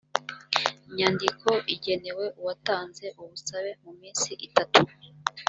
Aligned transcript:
nyandiko 0.95 1.49
igenewe 1.73 2.25
uwatanze 2.39 3.05
ubusabe 3.21 3.71
mu 3.83 3.91
minsi 3.99 4.31
itatu 4.47 4.81